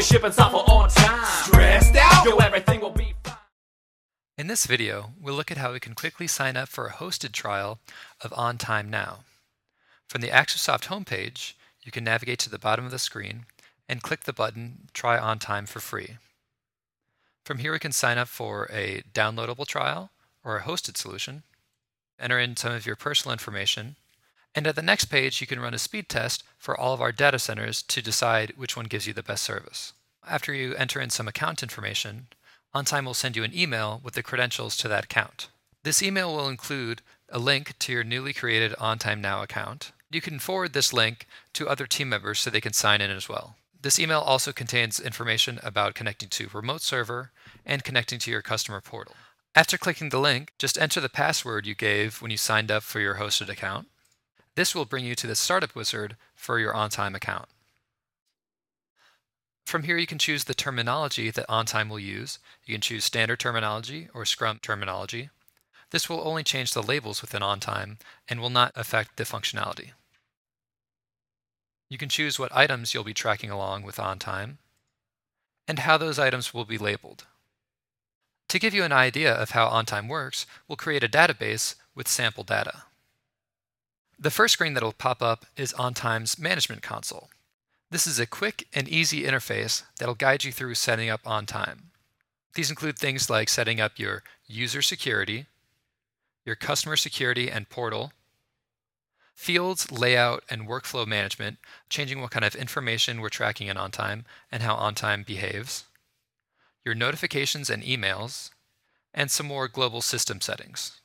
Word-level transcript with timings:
We're 0.00 0.04
shipping 0.04 0.32
software 0.32 0.62
on 0.66 0.88
time. 0.88 1.26
Stressed 1.44 1.94
out? 1.94 2.24
Yo, 2.24 2.38
everything 2.38 2.80
will 2.80 2.88
be 2.88 3.12
fine. 3.22 3.36
In 4.38 4.46
this 4.46 4.64
video, 4.64 5.10
we'll 5.20 5.34
look 5.34 5.50
at 5.50 5.58
how 5.58 5.74
we 5.74 5.78
can 5.78 5.92
quickly 5.92 6.26
sign 6.26 6.56
up 6.56 6.70
for 6.70 6.86
a 6.86 6.92
hosted 6.92 7.32
trial 7.32 7.80
of 8.22 8.30
OnTime 8.30 8.88
Now. 8.88 9.24
From 10.08 10.22
the 10.22 10.30
Axosoft 10.30 10.86
homepage, 10.86 11.52
you 11.82 11.92
can 11.92 12.02
navigate 12.02 12.38
to 12.38 12.48
the 12.48 12.58
bottom 12.58 12.86
of 12.86 12.92
the 12.92 12.98
screen 12.98 13.44
and 13.90 14.02
click 14.02 14.20
the 14.20 14.32
button 14.32 14.88
Try 14.94 15.18
OnTime 15.18 15.68
for 15.68 15.80
free. 15.80 16.16
From 17.44 17.58
here, 17.58 17.72
we 17.72 17.78
can 17.78 17.92
sign 17.92 18.16
up 18.16 18.28
for 18.28 18.70
a 18.72 19.02
downloadable 19.12 19.66
trial 19.66 20.12
or 20.42 20.56
a 20.56 20.62
hosted 20.62 20.96
solution, 20.96 21.42
enter 22.18 22.38
in 22.38 22.56
some 22.56 22.72
of 22.72 22.86
your 22.86 22.96
personal 22.96 23.34
information, 23.34 23.96
and 24.54 24.66
at 24.66 24.76
the 24.76 24.82
next 24.82 25.06
page, 25.06 25.40
you 25.40 25.46
can 25.46 25.60
run 25.60 25.74
a 25.74 25.78
speed 25.78 26.08
test 26.08 26.42
for 26.58 26.78
all 26.78 26.92
of 26.92 27.00
our 27.00 27.12
data 27.12 27.38
centers 27.38 27.82
to 27.82 28.02
decide 28.02 28.54
which 28.56 28.76
one 28.76 28.86
gives 28.86 29.06
you 29.06 29.12
the 29.12 29.22
best 29.22 29.42
service. 29.42 29.92
After 30.28 30.52
you 30.52 30.74
enter 30.74 31.00
in 31.00 31.10
some 31.10 31.28
account 31.28 31.62
information, 31.62 32.28
OnTime 32.74 33.04
will 33.04 33.14
send 33.14 33.36
you 33.36 33.44
an 33.44 33.56
email 33.56 34.00
with 34.02 34.14
the 34.14 34.22
credentials 34.22 34.76
to 34.78 34.88
that 34.88 35.04
account. 35.04 35.48
This 35.82 36.02
email 36.02 36.34
will 36.34 36.48
include 36.48 37.02
a 37.28 37.38
link 37.38 37.78
to 37.78 37.92
your 37.92 38.04
newly 38.04 38.32
created 38.32 38.72
OnTime 38.72 39.20
Now 39.20 39.42
account. 39.42 39.92
You 40.10 40.20
can 40.20 40.38
forward 40.38 40.72
this 40.72 40.92
link 40.92 41.26
to 41.54 41.68
other 41.68 41.86
team 41.86 42.08
members 42.08 42.40
so 42.40 42.50
they 42.50 42.60
can 42.60 42.72
sign 42.72 43.00
in 43.00 43.10
as 43.10 43.28
well. 43.28 43.56
This 43.80 43.98
email 43.98 44.20
also 44.20 44.52
contains 44.52 45.00
information 45.00 45.58
about 45.62 45.94
connecting 45.94 46.28
to 46.30 46.50
remote 46.52 46.82
server 46.82 47.30
and 47.64 47.82
connecting 47.82 48.18
to 48.18 48.30
your 48.30 48.42
customer 48.42 48.80
portal. 48.80 49.14
After 49.54 49.78
clicking 49.78 50.10
the 50.10 50.20
link, 50.20 50.52
just 50.58 50.78
enter 50.78 51.00
the 51.00 51.08
password 51.08 51.66
you 51.66 51.74
gave 51.74 52.20
when 52.20 52.30
you 52.30 52.36
signed 52.36 52.70
up 52.70 52.82
for 52.82 53.00
your 53.00 53.14
hosted 53.14 53.48
account. 53.48 53.88
This 54.56 54.74
will 54.74 54.84
bring 54.84 55.04
you 55.04 55.14
to 55.14 55.26
the 55.26 55.36
startup 55.36 55.74
wizard 55.74 56.16
for 56.34 56.58
your 56.58 56.72
OnTime 56.72 57.14
account. 57.14 57.48
From 59.64 59.84
here, 59.84 59.96
you 59.96 60.06
can 60.06 60.18
choose 60.18 60.44
the 60.44 60.54
terminology 60.54 61.30
that 61.30 61.48
OnTime 61.48 61.88
will 61.88 62.00
use. 62.00 62.40
You 62.64 62.74
can 62.74 62.80
choose 62.80 63.04
standard 63.04 63.38
terminology 63.38 64.08
or 64.12 64.24
Scrum 64.24 64.58
terminology. 64.60 65.30
This 65.90 66.08
will 66.08 66.26
only 66.26 66.42
change 66.42 66.72
the 66.72 66.82
labels 66.82 67.22
within 67.22 67.42
OnTime 67.42 67.98
and 68.28 68.40
will 68.40 68.50
not 68.50 68.72
affect 68.74 69.16
the 69.16 69.24
functionality. 69.24 69.92
You 71.88 71.98
can 71.98 72.08
choose 72.08 72.38
what 72.38 72.54
items 72.54 72.94
you'll 72.94 73.04
be 73.04 73.14
tracking 73.14 73.50
along 73.50 73.82
with 73.82 73.96
OnTime 73.96 74.56
and 75.68 75.80
how 75.80 75.96
those 75.96 76.18
items 76.18 76.52
will 76.52 76.64
be 76.64 76.78
labeled. 76.78 77.26
To 78.48 78.58
give 78.58 78.74
you 78.74 78.82
an 78.82 78.92
idea 78.92 79.32
of 79.32 79.50
how 79.50 79.68
OnTime 79.68 80.08
works, 80.08 80.46
we'll 80.66 80.74
create 80.74 81.04
a 81.04 81.08
database 81.08 81.76
with 81.94 82.08
sample 82.08 82.42
data. 82.42 82.84
The 84.22 84.30
first 84.30 84.52
screen 84.52 84.74
that 84.74 84.82
will 84.82 84.92
pop 84.92 85.22
up 85.22 85.46
is 85.56 85.72
OnTime's 85.72 86.38
Management 86.38 86.82
Console. 86.82 87.30
This 87.90 88.06
is 88.06 88.20
a 88.20 88.26
quick 88.26 88.68
and 88.74 88.86
easy 88.86 89.22
interface 89.22 89.84
that'll 89.98 90.14
guide 90.14 90.44
you 90.44 90.52
through 90.52 90.74
setting 90.74 91.08
up 91.08 91.22
OnTime. 91.22 91.84
These 92.54 92.68
include 92.68 92.98
things 92.98 93.30
like 93.30 93.48
setting 93.48 93.80
up 93.80 93.98
your 93.98 94.22
user 94.46 94.82
security, 94.82 95.46
your 96.44 96.54
customer 96.54 96.96
security 96.96 97.50
and 97.50 97.70
portal, 97.70 98.12
fields, 99.34 99.90
layout, 99.90 100.44
and 100.50 100.68
workflow 100.68 101.06
management, 101.06 101.56
changing 101.88 102.20
what 102.20 102.30
kind 102.30 102.44
of 102.44 102.54
information 102.54 103.22
we're 103.22 103.30
tracking 103.30 103.68
in 103.68 103.78
OnTime 103.78 104.24
and 104.52 104.62
how 104.62 104.76
OnTime 104.76 105.24
behaves, 105.24 105.84
your 106.84 106.94
notifications 106.94 107.70
and 107.70 107.82
emails, 107.82 108.50
and 109.14 109.30
some 109.30 109.46
more 109.46 109.66
global 109.66 110.02
system 110.02 110.42
settings. 110.42 110.99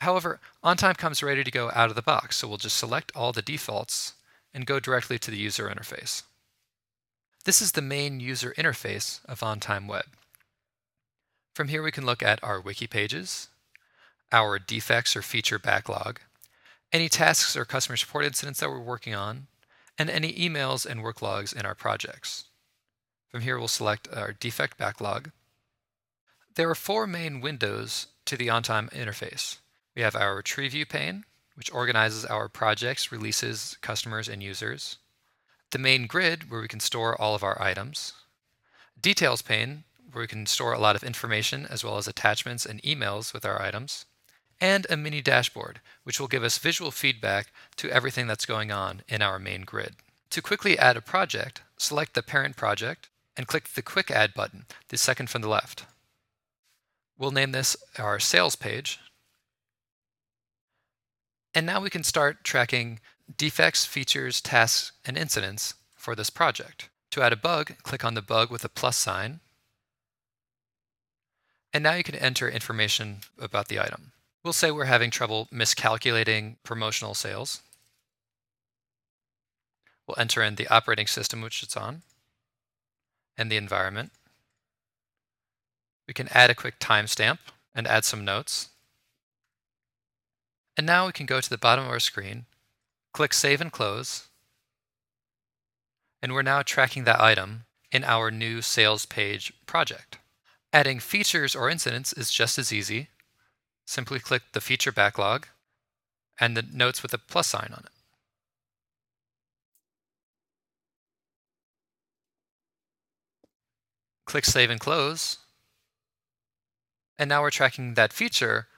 However, 0.00 0.40
OnTime 0.64 0.96
comes 0.96 1.22
ready 1.22 1.44
to 1.44 1.50
go 1.50 1.70
out 1.74 1.90
of 1.90 1.94
the 1.94 2.02
box, 2.02 2.36
so 2.36 2.48
we'll 2.48 2.56
just 2.56 2.78
select 2.78 3.12
all 3.14 3.32
the 3.32 3.42
defaults 3.42 4.14
and 4.54 4.66
go 4.66 4.80
directly 4.80 5.18
to 5.18 5.30
the 5.30 5.36
user 5.36 5.68
interface. 5.68 6.22
This 7.44 7.60
is 7.60 7.72
the 7.72 7.82
main 7.82 8.18
user 8.18 8.54
interface 8.56 9.24
of 9.26 9.40
OnTime 9.40 9.86
Web. 9.86 10.06
From 11.54 11.68
here 11.68 11.82
we 11.82 11.92
can 11.92 12.06
look 12.06 12.22
at 12.22 12.42
our 12.42 12.60
wiki 12.60 12.86
pages, 12.86 13.48
our 14.32 14.58
defects 14.58 15.14
or 15.14 15.22
feature 15.22 15.58
backlog, 15.58 16.20
any 16.92 17.08
tasks 17.08 17.54
or 17.56 17.64
customer 17.64 17.96
support 17.96 18.24
incidents 18.24 18.60
that 18.60 18.70
we're 18.70 18.80
working 18.80 19.14
on, 19.14 19.48
and 19.98 20.08
any 20.08 20.32
emails 20.32 20.86
and 20.86 21.02
work 21.02 21.20
logs 21.20 21.52
in 21.52 21.66
our 21.66 21.74
projects. 21.74 22.44
From 23.28 23.42
here 23.42 23.58
we'll 23.58 23.68
select 23.68 24.08
our 24.14 24.32
defect 24.32 24.78
backlog. 24.78 25.30
There 26.54 26.70
are 26.70 26.74
four 26.74 27.06
main 27.06 27.40
windows 27.42 28.06
to 28.24 28.36
the 28.36 28.48
OnTime 28.48 28.90
interface. 28.92 29.58
We 29.94 30.02
have 30.02 30.14
our 30.14 30.42
tree 30.42 30.68
view 30.68 30.86
pane, 30.86 31.24
which 31.54 31.72
organizes 31.72 32.24
our 32.24 32.48
projects, 32.48 33.10
releases, 33.10 33.76
customers, 33.80 34.28
and 34.28 34.42
users. 34.42 34.96
The 35.70 35.78
main 35.78 36.06
grid, 36.06 36.50
where 36.50 36.60
we 36.60 36.68
can 36.68 36.80
store 36.80 37.20
all 37.20 37.34
of 37.34 37.42
our 37.42 37.60
items. 37.60 38.14
Details 39.00 39.42
pane, 39.42 39.84
where 40.12 40.22
we 40.22 40.28
can 40.28 40.46
store 40.46 40.72
a 40.72 40.78
lot 40.78 40.96
of 40.96 41.04
information 41.04 41.66
as 41.66 41.84
well 41.84 41.96
as 41.96 42.08
attachments 42.08 42.66
and 42.66 42.82
emails 42.82 43.32
with 43.32 43.44
our 43.44 43.60
items. 43.60 44.06
And 44.60 44.86
a 44.90 44.96
mini 44.96 45.22
dashboard, 45.22 45.80
which 46.04 46.20
will 46.20 46.28
give 46.28 46.42
us 46.42 46.58
visual 46.58 46.90
feedback 46.90 47.52
to 47.76 47.90
everything 47.90 48.26
that's 48.26 48.46
going 48.46 48.70
on 48.70 49.02
in 49.08 49.22
our 49.22 49.38
main 49.38 49.62
grid. 49.62 49.96
To 50.30 50.42
quickly 50.42 50.78
add 50.78 50.96
a 50.96 51.00
project, 51.00 51.62
select 51.76 52.14
the 52.14 52.22
parent 52.22 52.56
project 52.56 53.08
and 53.36 53.46
click 53.46 53.68
the 53.68 53.82
Quick 53.82 54.10
Add 54.10 54.34
button, 54.34 54.66
the 54.88 54.98
second 54.98 55.30
from 55.30 55.42
the 55.42 55.48
left. 55.48 55.86
We'll 57.18 57.30
name 57.30 57.52
this 57.52 57.76
our 57.98 58.18
sales 58.18 58.56
page 58.56 58.98
and 61.54 61.66
now 61.66 61.80
we 61.80 61.90
can 61.90 62.04
start 62.04 62.44
tracking 62.44 63.00
defects, 63.36 63.84
features, 63.84 64.40
tasks, 64.40 64.92
and 65.04 65.16
incidents 65.16 65.74
for 65.94 66.14
this 66.14 66.30
project. 66.30 66.88
To 67.12 67.22
add 67.22 67.32
a 67.32 67.36
bug, 67.36 67.74
click 67.82 68.04
on 68.04 68.14
the 68.14 68.22
bug 68.22 68.50
with 68.50 68.64
a 68.64 68.68
plus 68.68 68.96
sign. 68.96 69.40
And 71.72 71.82
now 71.82 71.94
you 71.94 72.02
can 72.02 72.14
enter 72.14 72.48
information 72.48 73.18
about 73.38 73.68
the 73.68 73.80
item. 73.80 74.12
We'll 74.42 74.52
say 74.52 74.70
we're 74.70 74.84
having 74.84 75.10
trouble 75.10 75.48
miscalculating 75.50 76.56
promotional 76.64 77.14
sales. 77.14 77.62
We'll 80.06 80.18
enter 80.18 80.42
in 80.42 80.54
the 80.54 80.68
operating 80.68 81.06
system 81.06 81.40
which 81.40 81.62
it's 81.62 81.76
on 81.76 82.02
and 83.36 83.50
the 83.50 83.56
environment. 83.56 84.12
We 86.08 86.14
can 86.14 86.28
add 86.28 86.50
a 86.50 86.54
quick 86.54 86.80
timestamp 86.80 87.38
and 87.74 87.86
add 87.86 88.04
some 88.04 88.24
notes. 88.24 88.70
And 90.80 90.86
now 90.86 91.04
we 91.04 91.12
can 91.12 91.26
go 91.26 91.42
to 91.42 91.50
the 91.50 91.58
bottom 91.58 91.84
of 91.84 91.90
our 91.90 92.00
screen, 92.00 92.46
click 93.12 93.34
Save 93.34 93.60
and 93.60 93.70
Close, 93.70 94.28
and 96.22 96.32
we're 96.32 96.40
now 96.40 96.62
tracking 96.62 97.04
that 97.04 97.20
item 97.20 97.64
in 97.92 98.02
our 98.02 98.30
new 98.30 98.62
sales 98.62 99.04
page 99.04 99.52
project. 99.66 100.16
Adding 100.72 100.98
features 100.98 101.54
or 101.54 101.68
incidents 101.68 102.14
is 102.14 102.32
just 102.32 102.58
as 102.58 102.72
easy. 102.72 103.08
Simply 103.84 104.18
click 104.18 104.40
the 104.52 104.60
feature 104.62 104.90
backlog 104.90 105.48
and 106.40 106.56
the 106.56 106.62
notes 106.62 107.02
with 107.02 107.12
a 107.12 107.18
plus 107.18 107.48
sign 107.48 107.74
on 107.74 107.84
it. 107.84 107.92
Click 114.24 114.46
Save 114.46 114.70
and 114.70 114.80
Close. 114.80 115.36
And 117.18 117.28
now 117.28 117.42
we're 117.42 117.50
tracking 117.50 117.92
that 117.96 118.14
feature 118.14 118.68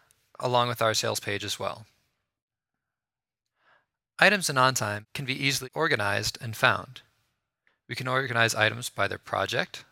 along 0.40 0.66
with 0.66 0.82
our 0.82 0.94
sales 0.94 1.20
page 1.20 1.44
as 1.44 1.60
well. 1.60 1.86
Items 4.18 4.48
in 4.48 4.56
OnTime 4.56 5.06
can 5.14 5.24
be 5.24 5.34
easily 5.34 5.70
organized 5.74 6.38
and 6.40 6.56
found. 6.56 7.02
We 7.88 7.94
can 7.94 8.08
organize 8.08 8.54
items 8.54 8.88
by 8.88 9.08
their 9.08 9.18
project, 9.18 9.84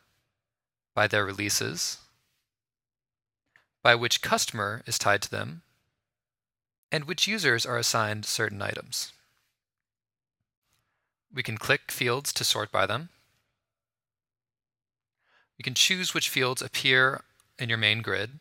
by 0.94 1.06
their 1.06 1.24
releases, 1.24 1.98
by 3.82 3.94
which 3.94 4.22
customer 4.22 4.82
is 4.86 4.98
tied 4.98 5.22
to 5.22 5.30
them, 5.30 5.62
and 6.92 7.04
which 7.04 7.26
users 7.26 7.64
are 7.64 7.78
assigned 7.78 8.24
certain 8.24 8.62
items. 8.62 9.12
We 11.32 11.42
can 11.42 11.58
click 11.58 11.90
fields 11.90 12.32
to 12.34 12.44
sort 12.44 12.72
by 12.72 12.86
them. 12.86 13.08
We 15.58 15.62
can 15.62 15.74
choose 15.74 16.14
which 16.14 16.28
fields 16.28 16.62
appear 16.62 17.22
in 17.58 17.68
your 17.68 17.78
main 17.78 18.02
grid. 18.02 18.40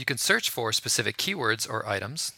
You 0.00 0.06
can 0.06 0.16
search 0.16 0.48
for 0.48 0.72
specific 0.72 1.18
keywords 1.18 1.68
or 1.68 1.86
items. 1.86 2.32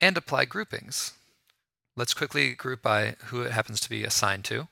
And 0.00 0.16
apply 0.16 0.46
groupings. 0.46 1.12
Let's 1.94 2.12
quickly 2.12 2.54
group 2.54 2.82
by 2.82 3.14
who 3.26 3.42
it 3.42 3.52
happens 3.52 3.78
to 3.82 3.88
be 3.88 4.02
assigned 4.02 4.44
to. 4.46 4.66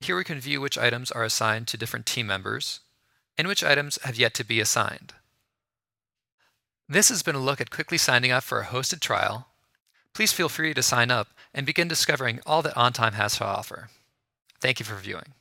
Here 0.00 0.16
we 0.16 0.24
can 0.24 0.40
view 0.40 0.60
which 0.60 0.76
items 0.76 1.12
are 1.12 1.22
assigned 1.22 1.68
to 1.68 1.76
different 1.76 2.06
team 2.06 2.26
members 2.26 2.80
and 3.38 3.46
which 3.46 3.62
items 3.62 4.00
have 4.02 4.18
yet 4.18 4.34
to 4.34 4.44
be 4.44 4.58
assigned. 4.58 5.12
This 6.88 7.08
has 7.08 7.22
been 7.22 7.36
a 7.36 7.38
look 7.38 7.60
at 7.60 7.70
quickly 7.70 7.98
signing 7.98 8.32
up 8.32 8.42
for 8.42 8.58
a 8.58 8.66
hosted 8.66 8.98
trial. 8.98 9.46
Please 10.12 10.32
feel 10.32 10.48
free 10.48 10.74
to 10.74 10.82
sign 10.82 11.12
up 11.12 11.28
and 11.54 11.64
begin 11.64 11.86
discovering 11.86 12.40
all 12.44 12.62
that 12.62 12.74
OnTime 12.74 13.12
has 13.12 13.36
to 13.36 13.44
offer. 13.44 13.90
Thank 14.60 14.80
you 14.80 14.84
for 14.84 14.96
viewing. 14.96 15.34